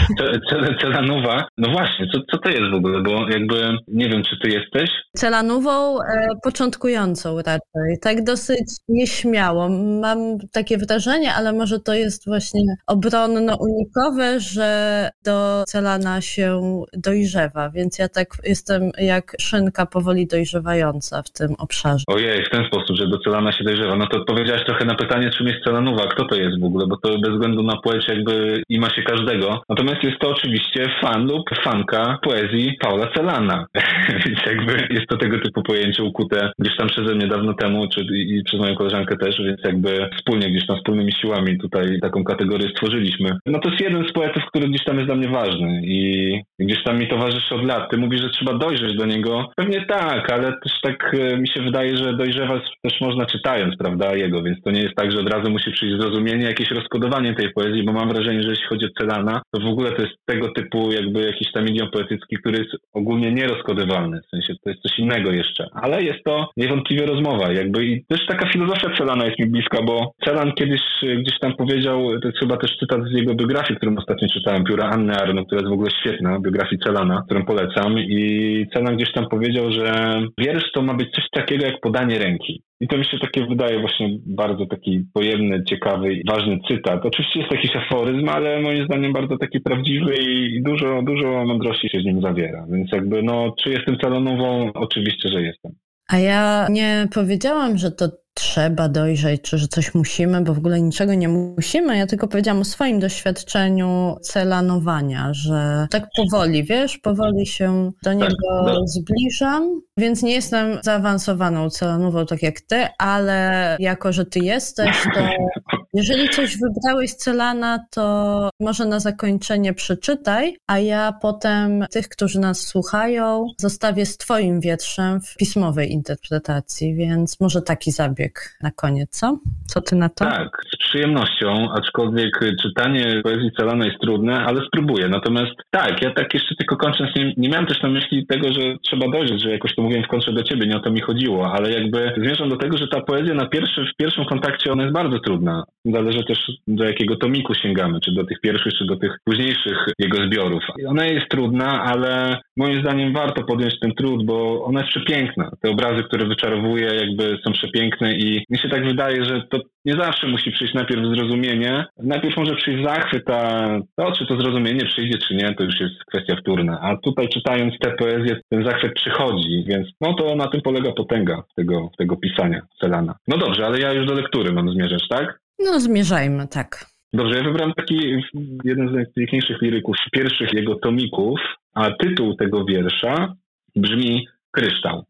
Celanowa. 0.82 1.48
No 1.58 1.70
właśnie, 1.70 2.06
co, 2.14 2.20
co 2.30 2.38
to 2.38 2.48
jest 2.48 2.70
w 2.72 2.74
ogóle? 2.74 3.02
Bo 3.02 3.28
jakby 3.30 3.76
nie 3.88 4.08
wiem, 4.08 4.22
czy 4.22 4.36
ty 4.42 4.50
jesteś. 4.50 4.90
Celanową 5.16 6.00
e, 6.00 6.28
początkującą 6.42 7.36
raczej. 7.36 7.98
Tak 8.02 8.24
dosyć 8.24 8.66
nieśmiało. 8.88 9.68
Mam 10.02 10.18
takie 10.52 10.78
wrażenie, 10.78 11.34
ale 11.34 11.52
może 11.52 11.80
to 11.80 11.94
jest 11.94 12.26
właśnie 12.26 12.60
obronno-unikowe, 12.86 14.40
że 14.40 15.10
do 15.24 15.64
celana 15.66 16.20
się 16.20 16.60
dojrzewa. 16.92 17.70
Więc 17.70 17.98
ja 17.98 18.08
tak 18.08 18.28
jestem 18.44 18.90
jak 18.98 19.36
szynka 19.40 19.86
powoli 19.86 20.26
dojrzewająca 20.26 21.22
w 21.22 21.30
tym 21.30 21.54
obszarze. 21.58 22.04
Ojej, 22.06 22.44
w 22.44 22.50
ten 22.50 22.64
sposób, 22.64 22.96
że 22.96 23.08
do 23.08 23.18
celana 23.18 23.52
się 23.52 23.64
dojrzewa. 23.64 23.96
No 23.96 24.06
to 24.06 24.16
odpowiedziałaś 24.16 24.64
trochę 24.64 24.84
na 24.84 24.97
pytanie, 24.98 25.30
czym 25.30 25.46
jest 25.46 25.64
Celanowa, 25.64 26.06
kto 26.06 26.24
to 26.24 26.36
jest 26.36 26.60
w 26.60 26.64
ogóle, 26.64 26.86
bo 26.86 26.96
to 26.96 27.18
bez 27.18 27.30
względu 27.30 27.62
na 27.62 27.76
płeć 27.76 28.08
jakby 28.08 28.62
i 28.68 28.80
ma 28.80 28.90
się 28.90 29.02
każdego. 29.02 29.62
Natomiast 29.68 30.04
jest 30.04 30.18
to 30.18 30.28
oczywiście 30.28 30.86
fan 31.00 31.26
lub 31.26 31.44
fanka 31.64 32.18
poezji 32.22 32.76
Paula 32.80 33.06
Celana. 33.16 33.66
Więc 34.26 34.38
jakby 34.46 34.72
jest 34.90 35.06
to 35.08 35.16
tego 35.16 35.40
typu 35.40 35.62
pojęcie 35.62 36.02
ukute 36.02 36.50
gdzieś 36.58 36.76
tam 36.76 36.88
przeze 36.88 37.14
mnie 37.14 37.26
dawno 37.26 37.54
temu, 37.54 37.88
czy 37.88 38.00
i 38.14 38.42
przez 38.44 38.60
moją 38.60 38.74
koleżankę 38.74 39.16
też, 39.16 39.42
więc 39.42 39.60
jakby 39.64 40.10
wspólnie 40.16 40.50
gdzieś 40.50 40.66
tam 40.66 40.76
wspólnymi 40.76 41.12
siłami 41.12 41.58
tutaj 41.58 42.00
taką 42.00 42.24
kategorię 42.24 42.68
stworzyliśmy. 42.68 43.30
No 43.46 43.58
to 43.58 43.70
jest 43.70 43.82
jeden 43.82 44.08
z 44.08 44.12
poetów, 44.12 44.42
który 44.46 44.68
gdzieś 44.68 44.84
tam 44.84 44.96
jest 44.96 45.08
dla 45.08 45.16
mnie 45.16 45.28
ważny 45.28 45.80
i 45.84 46.32
gdzieś 46.58 46.84
tam 46.84 46.98
mi 46.98 47.08
towarzyszy 47.08 47.54
od 47.54 47.64
lat. 47.64 47.90
Ty 47.90 47.96
mówisz, 47.96 48.20
że 48.20 48.30
trzeba 48.30 48.54
dojrzeć 48.54 48.96
do 48.96 49.06
niego. 49.06 49.50
Pewnie 49.56 49.86
tak, 49.86 50.32
ale 50.32 50.52
też 50.62 50.80
tak 50.82 51.14
e, 51.14 51.36
mi 51.36 51.48
się 51.48 51.62
wydaje, 51.62 51.96
że 51.96 52.16
dojrzewać 52.16 52.62
też 52.82 53.00
można 53.00 53.26
czytając, 53.26 53.76
prawda, 53.76 54.16
jego, 54.16 54.42
więc 54.42 54.62
to 54.62 54.70
nie 54.70 54.82
jest 54.82 54.87
tak, 54.94 55.12
że 55.12 55.20
od 55.20 55.32
razu 55.32 55.50
musi 55.50 55.70
przyjść 55.70 55.96
zrozumienie, 56.00 56.44
jakieś 56.44 56.70
rozkodowanie 56.70 57.34
tej 57.34 57.52
poezji, 57.52 57.82
bo 57.82 57.92
mam 57.92 58.08
wrażenie, 58.08 58.42
że 58.42 58.50
jeśli 58.50 58.66
chodzi 58.66 58.86
o 58.86 58.98
Celana, 58.98 59.42
to 59.54 59.60
w 59.60 59.66
ogóle 59.72 59.92
to 59.92 60.02
jest 60.02 60.14
tego 60.26 60.48
typu 60.48 60.92
jakby 60.92 61.20
jakiś 61.20 61.52
tam 61.52 61.68
idiom 61.68 61.90
poetycki, 61.90 62.36
który 62.36 62.58
jest 62.58 62.70
ogólnie 62.92 63.32
nierozkodowalny, 63.32 64.20
w 64.26 64.30
sensie 64.30 64.54
to 64.64 64.70
jest 64.70 64.82
coś 64.82 64.98
innego 64.98 65.32
jeszcze, 65.32 65.68
ale 65.72 66.02
jest 66.02 66.24
to 66.24 66.50
niewątpliwie 66.56 67.06
rozmowa 67.06 67.52
jakby 67.52 67.84
i 67.84 68.04
też 68.04 68.26
taka 68.26 68.52
filozofia 68.52 68.96
Celana 68.98 69.24
jest 69.24 69.38
mi 69.38 69.46
bliska, 69.46 69.82
bo 69.82 70.12
Celan 70.24 70.52
kiedyś 70.52 70.80
gdzieś 71.02 71.38
tam 71.40 71.56
powiedział, 71.56 72.20
to 72.20 72.28
jest 72.28 72.38
chyba 72.38 72.56
też 72.56 72.76
cytat 72.80 73.00
z 73.04 73.12
jego 73.12 73.34
biografii, 73.34 73.76
którą 73.76 73.96
ostatnio 73.96 74.28
czytałem, 74.28 74.64
pióra 74.64 74.84
Anny 74.90 75.12
Arno, 75.12 75.44
która 75.44 75.60
jest 75.60 75.70
w 75.70 75.72
ogóle 75.72 75.90
świetna, 76.00 76.40
biografii 76.40 76.82
Celana, 76.84 77.22
którą 77.26 77.44
polecam 77.44 77.98
i 77.98 78.66
Celan 78.74 78.96
gdzieś 78.96 79.12
tam 79.12 79.28
powiedział, 79.28 79.72
że 79.72 80.14
wiersz 80.38 80.72
to 80.72 80.82
ma 80.82 80.94
być 80.94 81.10
coś 81.10 81.24
takiego 81.32 81.66
jak 81.66 81.80
podanie 81.80 82.18
ręki. 82.18 82.62
I 82.80 82.88
to 82.88 82.98
mi 82.98 83.04
się 83.04 83.18
takie 83.18 83.46
wydaje 83.46 83.80
właśnie 83.80 84.08
bardzo 84.26 84.66
taki 84.66 85.04
pojemny, 85.14 85.64
ciekawy 85.64 86.14
i 86.14 86.24
ważny 86.28 86.58
cytat. 86.68 87.06
Oczywiście 87.06 87.40
jest 87.40 87.52
jakiś 87.52 87.76
aforyzm, 87.76 88.28
ale 88.28 88.60
moim 88.60 88.84
zdaniem 88.84 89.12
bardzo 89.12 89.38
taki 89.38 89.60
prawdziwy 89.60 90.14
i 90.16 90.62
dużo, 90.62 91.02
dużo 91.02 91.44
mądrości 91.44 91.88
się 91.88 92.00
z 92.00 92.04
nim 92.04 92.22
zawiera. 92.22 92.66
Więc 92.70 92.92
jakby 92.92 93.22
no, 93.22 93.54
czy 93.62 93.70
jestem 93.70 93.98
celonową? 93.98 94.72
Oczywiście, 94.74 95.28
że 95.28 95.42
jestem. 95.42 95.72
A 96.08 96.18
ja 96.18 96.66
nie 96.70 97.06
powiedziałam, 97.14 97.78
że 97.78 97.90
to 97.90 98.08
trzeba 98.38 98.88
dojrzeć, 98.88 99.42
czy 99.42 99.58
że 99.58 99.68
coś 99.68 99.94
musimy, 99.94 100.40
bo 100.40 100.54
w 100.54 100.58
ogóle 100.58 100.80
niczego 100.80 101.14
nie 101.14 101.28
musimy. 101.28 101.96
Ja 101.96 102.06
tylko 102.06 102.28
powiedziałam 102.28 102.60
o 102.60 102.64
swoim 102.64 103.00
doświadczeniu 103.00 104.16
celanowania, 104.22 105.34
że 105.34 105.86
tak 105.90 106.08
powoli, 106.16 106.64
wiesz, 106.64 106.98
powoli 106.98 107.46
się 107.46 107.92
do 108.02 108.12
niego 108.12 108.64
tak, 108.64 108.74
tak. 108.74 108.88
zbliżam, 108.88 109.80
więc 109.96 110.22
nie 110.22 110.32
jestem 110.32 110.78
zaawansowaną 110.82 111.70
celanową 111.70 112.26
tak 112.26 112.42
jak 112.42 112.60
ty, 112.60 112.86
ale 112.98 113.76
jako, 113.80 114.12
że 114.12 114.26
ty 114.26 114.38
jesteś, 114.38 114.96
to 115.14 115.20
jeżeli 115.94 116.28
coś 116.28 116.56
wybrałeś 116.58 117.14
celana, 117.14 117.78
to 117.90 118.50
może 118.60 118.86
na 118.86 119.00
zakończenie 119.00 119.74
przeczytaj, 119.74 120.56
a 120.66 120.78
ja 120.78 121.12
potem 121.22 121.84
tych, 121.90 122.08
którzy 122.08 122.40
nas 122.40 122.66
słuchają, 122.66 123.46
zostawię 123.58 124.06
z 124.06 124.16
twoim 124.16 124.60
wierszem 124.60 125.20
w 125.20 125.36
pismowej 125.36 125.92
interpretacji, 125.92 126.94
więc 126.94 127.40
może 127.40 127.62
taki 127.62 127.90
zabieg 127.90 128.58
na 128.62 128.70
koniec, 128.70 129.10
co? 129.10 129.38
Co 129.66 129.80
ty 129.80 129.96
na 129.96 130.08
to? 130.08 130.24
Tak, 130.24 130.48
z 130.74 130.88
przyjemnością, 130.88 131.72
aczkolwiek 131.72 132.40
czytanie 132.62 133.20
poezji 133.24 133.50
Celana 133.56 133.86
jest 133.86 133.98
trudne, 134.00 134.44
ale 134.46 134.66
spróbuję. 134.66 135.08
Natomiast 135.08 135.52
tak, 135.70 136.02
ja 136.02 136.10
tak 136.14 136.34
jeszcze 136.34 136.54
tylko 136.54 136.76
kończąc, 136.76 137.10
nie, 137.16 137.32
nie 137.36 137.48
miałem 137.48 137.66
też 137.66 137.82
na 137.82 137.88
myśli 137.88 138.26
tego, 138.26 138.52
że 138.52 138.60
trzeba 138.82 139.08
dojrzeć, 139.08 139.42
że 139.42 139.50
jakoś 139.50 139.74
to 139.74 139.82
mówiłem 139.82 140.04
w 140.04 140.08
kontrze 140.08 140.32
do 140.32 140.42
ciebie, 140.42 140.66
nie 140.66 140.76
o 140.76 140.80
to 140.80 140.90
mi 140.90 141.00
chodziło, 141.00 141.52
ale 141.52 141.70
jakby 141.70 142.12
zmierzam 142.16 142.48
do 142.48 142.56
tego, 142.56 142.78
że 142.78 142.88
ta 142.88 143.00
poezja 143.00 143.34
na 143.34 143.46
pierwszy, 143.46 143.84
w 143.94 143.96
pierwszym 143.96 144.24
kontakcie 144.24 144.72
ona 144.72 144.82
jest 144.82 144.94
bardzo 144.94 145.18
trudna. 145.18 145.64
Zależy 145.84 146.24
też 146.24 146.38
do 146.66 146.84
jakiego 146.84 147.16
tomiku 147.16 147.54
sięgamy, 147.54 148.00
czy 148.00 148.12
do 148.12 148.24
tych 148.24 148.40
pierwszych, 148.40 148.72
czy 148.72 148.84
do 148.84 148.96
tych 148.96 149.16
późniejszych 149.24 149.86
jego 149.98 150.24
zbiorów. 150.26 150.62
Ona 150.88 151.04
jest 151.04 151.28
trudna, 151.28 151.82
ale 151.84 152.40
moim 152.56 152.80
zdaniem 152.80 153.12
warto 153.12 153.44
podjąć 153.44 153.80
ten 153.80 153.94
trud, 153.94 154.26
bo 154.26 154.64
ona 154.64 154.80
jest 154.80 154.90
przepiękna. 154.90 155.50
Te 155.60 155.70
obrazy, 155.70 156.02
które 156.02 156.26
wyczarowuje, 156.26 156.86
jakby 156.86 157.38
są 157.44 157.52
przepiękne 157.52 158.12
i 158.12 158.44
mi 158.50 158.58
się 158.58 158.68
tak 158.68 158.84
wydaje, 158.84 159.24
że 159.24 159.42
to 159.50 159.58
nie 159.84 159.92
zawsze 159.92 160.26
musi 160.26 160.50
przyjść 160.50 160.74
najpierw 160.74 161.02
zrozumienie. 161.06 161.84
Najpierw 161.98 162.36
może 162.36 162.54
przyjść 162.54 162.84
zachwyt, 162.84 163.30
a 163.30 163.68
to, 163.96 164.12
czy 164.12 164.26
to 164.26 164.36
zrozumienie 164.40 164.84
przyjdzie, 164.84 165.18
czy 165.18 165.34
nie, 165.34 165.54
to 165.54 165.64
już 165.64 165.80
jest 165.80 166.04
kwestia 166.04 166.36
wtórna. 166.36 166.80
A 166.80 166.96
tutaj 166.96 167.28
czytając 167.28 167.78
tę 167.78 167.90
poezję, 167.90 168.40
ten 168.48 168.64
zachwyt 168.64 168.94
przychodzi, 168.94 169.64
więc 169.66 169.88
no 170.00 170.14
to 170.14 170.36
na 170.36 170.48
tym 170.48 170.60
polega 170.60 170.92
potęga 170.92 171.42
tego, 171.56 171.90
tego 171.98 172.16
pisania 172.16 172.60
Celana. 172.80 173.14
No 173.28 173.38
dobrze, 173.38 173.66
ale 173.66 173.80
ja 173.80 173.92
już 173.92 174.06
do 174.06 174.14
lektury 174.14 174.52
mam 174.52 174.70
zmierzać, 174.70 175.08
tak? 175.08 175.40
No 175.58 175.80
zmierzajmy, 175.80 176.48
tak. 176.48 176.86
Dobrze, 177.12 177.38
ja 177.38 177.44
wybrałem 177.44 177.74
taki 177.74 178.22
jeden 178.64 178.88
z 178.88 178.92
najpiękniejszych 178.92 179.62
liryków 179.62 179.96
pierwszych 180.12 180.52
jego 180.52 180.74
tomików, 180.74 181.40
a 181.74 181.90
tytuł 181.90 182.36
tego 182.36 182.64
wiersza 182.64 183.34
brzmi 183.76 184.28
Kryształ. 184.50 185.04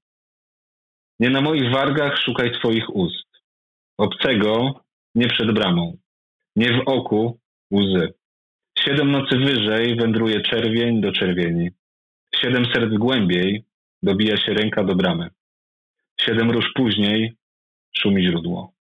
Nie 1.21 1.31
na 1.31 1.41
moich 1.41 1.73
wargach 1.73 2.19
szukaj 2.19 2.53
twoich 2.53 2.97
ust. 2.97 3.27
Obcego 3.99 4.81
nie 5.15 5.29
przed 5.29 5.53
bramą. 5.53 5.97
Nie 6.57 6.73
w 6.73 6.83
oku 6.87 7.39
łzy. 7.75 8.15
Siedem 8.79 9.11
nocy 9.11 9.39
wyżej 9.39 9.97
wędruje 9.97 10.41
czerwień 10.41 11.01
do 11.01 11.13
czerwieni. 11.13 11.71
Siedem 12.35 12.65
serc 12.75 12.95
głębiej 12.95 13.65
dobija 14.03 14.37
się 14.37 14.55
ręka 14.55 14.85
do 14.85 14.95
bramy. 14.95 15.31
Siedem 16.21 16.51
róż 16.51 16.65
później 16.75 17.37
szumi 17.97 18.27
źródło. 18.27 18.78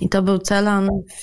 I 0.00 0.08
to 0.08 0.22
był 0.22 0.38
Celan 0.38 0.88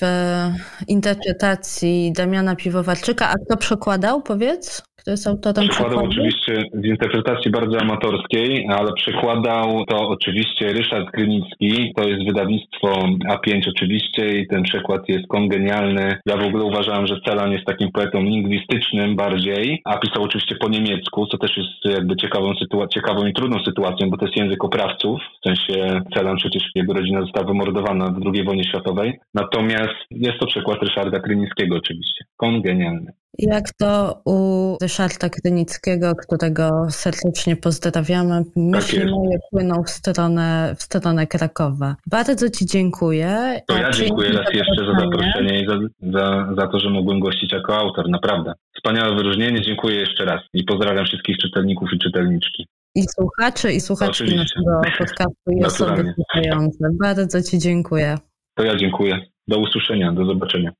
interpretacji 0.88 2.12
Damiana 2.16 2.56
Piwowarczyka. 2.56 3.28
A 3.28 3.34
kto 3.46 3.56
przekładał, 3.56 4.22
powiedz? 4.22 4.82
Kto 5.06 5.10
jest 5.10 5.26
autorem 5.26 5.68
Przekładał 5.68 6.04
oczywiście 6.04 6.64
w 6.74 6.86
interpretacji 6.86 7.50
bardzo 7.50 7.80
amatorskiej, 7.80 8.66
ale 8.68 8.92
przekładał 8.92 9.84
to 9.84 10.08
oczywiście 10.08 10.72
Ryszard 10.72 11.10
Krynicki. 11.10 11.92
To 11.96 12.08
jest 12.08 12.26
wydawnictwo 12.26 12.88
A5 13.28 13.68
oczywiście 13.68 14.40
i 14.40 14.46
ten 14.46 14.62
przekład 14.62 15.08
jest 15.08 15.26
kongenialny. 15.26 16.16
Ja 16.26 16.36
w 16.36 16.46
ogóle 16.46 16.64
uważałem, 16.64 17.06
że 17.06 17.20
Celan 17.20 17.52
jest 17.52 17.64
takim 17.64 17.92
poetą 17.92 18.22
lingwistycznym 18.22 19.16
bardziej, 19.16 19.82
a 19.84 19.98
pisał 19.98 20.22
oczywiście 20.22 20.56
po 20.56 20.68
niemiecku, 20.68 21.26
co 21.26 21.38
też 21.38 21.56
jest 21.56 21.96
jakby 21.96 22.16
ciekawą, 22.16 22.54
sytuacją, 22.54 23.00
ciekawą 23.00 23.26
i 23.26 23.32
trudną 23.32 23.64
sytuacją, 23.64 24.10
bo 24.10 24.16
to 24.16 24.26
jest 24.26 24.38
język 24.38 24.64
oprawców. 24.64 25.20
W 25.40 25.48
sensie 25.48 26.00
Celan 26.14 26.36
przecież 26.36 26.62
jego 26.74 26.92
rodzina 26.92 27.20
została 27.20 27.46
wymordowana 27.46 28.06
w 28.06 28.34
II 28.34 28.44
wojnie 28.44 28.64
światowej. 28.64 29.18
Natomiast 29.34 29.96
jest 30.10 30.38
to 30.38 30.46
przekład 30.46 30.82
Ryszarda 30.82 31.20
Krynickiego 31.20 31.76
oczywiście. 31.76 32.24
Kongenialny. 32.36 33.12
Jak 33.38 33.64
to 33.78 34.20
u 34.24 34.36
Ryszarda 34.82 35.28
Krynickiego, 35.28 36.12
którego 36.14 36.86
serdecznie 36.90 37.56
pozdrawiamy, 37.56 38.42
myśli 38.56 38.98
tak 38.98 39.10
moje 39.10 39.38
płyną 39.50 39.82
w 39.82 39.90
stronę, 39.90 40.74
w 40.78 40.82
stronę 40.82 41.26
Krakowa. 41.26 41.96
Bardzo 42.06 42.50
Ci 42.50 42.66
dziękuję. 42.66 43.60
To 43.68 43.78
ja 43.78 43.90
dziękuję 43.90 44.32
raz 44.32 44.54
jeszcze 44.54 44.84
za 44.86 45.00
zaproszenie 45.00 45.62
i 45.62 45.66
za, 45.66 45.78
za, 46.12 46.54
za 46.58 46.66
to, 46.66 46.80
że 46.80 46.90
mogłem 46.90 47.20
gościć 47.20 47.52
jako 47.52 47.76
autor, 47.76 48.08
naprawdę. 48.08 48.52
Wspaniałe 48.76 49.16
wyróżnienie, 49.16 49.60
dziękuję 49.60 49.96
jeszcze 49.96 50.24
raz 50.24 50.40
i 50.52 50.64
pozdrawiam 50.64 51.06
wszystkich 51.06 51.36
czytelników 51.38 51.88
i 51.92 51.98
czytelniczki. 51.98 52.66
I 52.94 53.02
słuchaczy, 53.02 53.72
i 53.72 53.80
słuchaczki 53.80 54.24
Oczywiście. 54.24 54.60
naszego 54.60 54.98
podcastu 54.98 55.50
i 55.60 55.64
osoby 55.64 56.14
słuchające. 56.14 56.88
Bardzo 57.00 57.42
Ci 57.42 57.58
dziękuję. 57.58 58.18
To 58.54 58.64
ja 58.64 58.76
dziękuję. 58.76 59.20
Do 59.48 59.58
usłyszenia, 59.58 60.12
do 60.12 60.24
zobaczenia. 60.24 60.72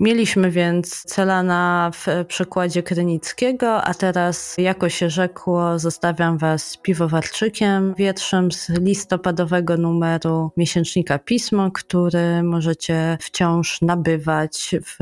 Mieliśmy 0.00 0.50
więc 0.50 1.02
Celana 1.02 1.90
w 1.94 2.24
przekładzie 2.28 2.82
Krynickiego, 2.82 3.82
a 3.84 3.94
teraz, 3.94 4.54
jako 4.58 4.88
się 4.88 5.10
rzekło, 5.10 5.78
zostawiam 5.78 6.38
Was 6.38 6.66
z 6.66 6.76
piwowarczykiem, 6.76 7.94
wietrzem 7.94 8.52
z 8.52 8.68
listopadowego 8.68 9.76
numeru 9.76 10.52
miesięcznika 10.56 11.18
Pismo, 11.18 11.70
który 11.70 12.42
możecie 12.42 13.18
wciąż 13.20 13.82
nabywać 13.82 14.74
w 14.84 14.98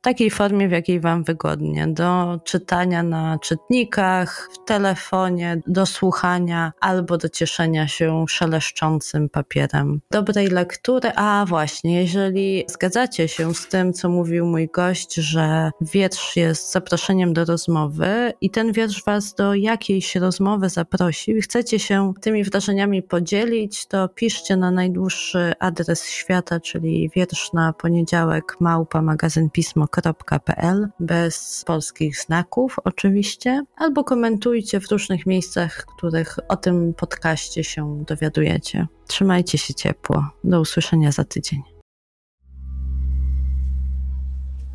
takiej 0.00 0.30
formie, 0.30 0.68
w 0.68 0.72
jakiej 0.72 1.00
Wam 1.00 1.24
wygodnie. 1.24 1.86
Do 1.88 2.40
czytania 2.44 3.02
na 3.02 3.38
czytnikach, 3.38 4.48
w 4.52 4.64
telefonie, 4.64 5.60
do 5.66 5.86
słuchania 5.86 6.72
albo 6.80 7.18
do 7.18 7.28
cieszenia 7.28 7.88
się 7.88 8.24
szeleszczącym 8.28 9.28
papierem. 9.28 10.00
Dobrej 10.10 10.46
lektury. 10.46 11.10
A 11.16 11.44
właśnie, 11.48 12.02
jeżeli 12.02 12.64
zgadzacie 12.68 13.28
się 13.28 13.54
z 13.54 13.68
tym, 13.68 13.92
co 13.92 14.08
mówi 14.08 14.35
mówił 14.36 14.50
mój 14.50 14.68
gość, 14.68 15.14
że 15.14 15.70
wiersz 15.80 16.36
jest 16.36 16.72
zaproszeniem 16.72 17.32
do 17.32 17.44
rozmowy 17.44 18.32
i 18.40 18.50
ten 18.50 18.72
wiersz 18.72 19.04
was 19.04 19.34
do 19.34 19.54
jakiejś 19.54 20.16
rozmowy 20.16 20.68
zaprosił 20.68 21.36
i 21.36 21.40
chcecie 21.40 21.78
się 21.78 22.12
tymi 22.20 22.44
wrażeniami 22.44 23.02
podzielić, 23.02 23.86
to 23.86 24.08
piszcie 24.08 24.56
na 24.56 24.70
najdłuższy 24.70 25.52
adres 25.60 26.08
świata, 26.08 26.60
czyli 26.60 27.10
wiersz 27.14 27.52
na 27.52 27.72
poniedziałek 27.72 28.56
małpa 28.60 29.02
magazynpismo.pl 29.02 30.88
bez 31.00 31.64
polskich 31.66 32.20
znaków 32.20 32.76
oczywiście, 32.84 33.62
albo 33.76 34.04
komentujcie 34.04 34.80
w 34.80 34.90
różnych 34.90 35.26
miejscach, 35.26 35.86
których 35.96 36.38
o 36.48 36.56
tym 36.56 36.94
podcaście 36.94 37.64
się 37.64 38.04
dowiadujecie. 38.06 38.86
Trzymajcie 39.06 39.58
się 39.58 39.74
ciepło. 39.74 40.28
Do 40.44 40.60
usłyszenia 40.60 41.12
za 41.12 41.24
tydzień. 41.24 41.75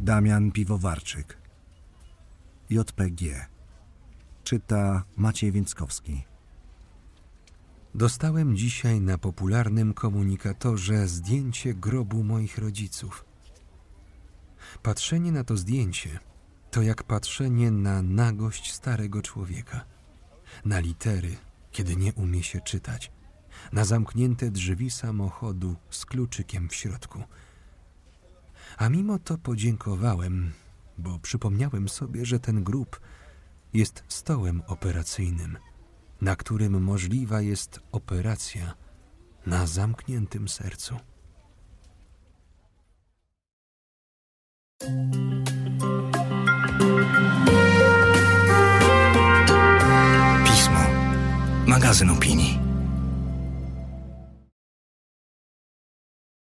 Damian 0.04 0.52
Piwowarczyk. 0.52 1.38
JPG 2.70 3.46
Czyta 4.44 5.04
Maciej 5.16 5.52
Więckowski. 5.52 6.24
Dostałem 7.96 8.58
dzisiaj 8.58 9.02
na 9.02 9.18
popularnym 9.18 9.94
komunikatorze 9.94 11.08
zdjęcie 11.08 11.74
grobu 11.74 12.24
moich 12.24 12.58
rodziców. 12.58 13.26
Patrzenie 14.84 15.32
na 15.32 15.44
to 15.44 15.58
zdjęcie 15.58 16.20
to 16.72 16.82
jak 16.82 17.04
patrzenie 17.04 17.72
na 17.72 18.02
nagość 18.02 18.74
starego 18.74 19.22
człowieka, 19.22 19.86
na 20.66 20.80
litery, 20.80 21.38
kiedy 21.72 21.96
nie 21.96 22.14
umie 22.14 22.44
się 22.44 22.62
czytać, 22.62 23.12
na 23.74 23.86
zamknięte 23.86 24.52
drzwi 24.52 24.90
samochodu 24.90 25.76
z 25.90 26.06
kluczykiem 26.06 26.70
w 26.70 26.76
środku. 26.76 27.24
A 28.82 28.90
mimo 28.90 29.20
to 29.20 29.38
podziękowałem, 29.38 30.52
bo 30.98 31.20
przypomniałem 31.20 31.90
sobie, 31.90 32.26
że 32.26 32.40
ten 32.40 32.64
grób 32.64 33.00
jest 33.74 34.04
stołem 34.08 34.62
operacyjnym, 34.68 35.58
na 36.22 36.36
którym 36.36 36.84
możliwa 36.84 37.42
jest 37.42 37.80
operacja 37.92 38.74
na 39.46 39.68
zamkniętym 39.68 40.50
sercu. 40.50 40.96
Pismo. 50.46 50.80
Magazyn 51.68 52.10
opinii. 52.10 52.71